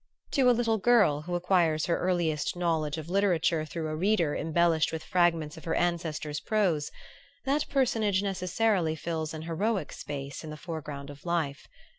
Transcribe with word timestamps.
To 0.31 0.49
a 0.49 0.57
little 0.57 0.79
girl 0.79 1.21
who 1.21 1.35
acquires 1.35 1.85
her 1.85 1.95
earliest 1.99 2.55
knowledge 2.55 2.97
of 2.97 3.07
literature 3.07 3.65
through 3.65 3.87
a 3.89 3.95
Reader 3.95 4.35
embellished 4.35 4.91
with 4.91 5.03
fragments 5.03 5.57
of 5.57 5.63
her 5.65 5.75
ancestor's 5.75 6.39
prose, 6.39 6.89
that 7.45 7.69
personage 7.69 8.23
necessarily 8.23 8.95
fills 8.95 9.31
an 9.31 9.43
heroic 9.43 9.91
space 9.93 10.43
in 10.43 10.49
the 10.49 10.57
foreground 10.57 11.11
of 11.11 11.23
life. 11.23 11.67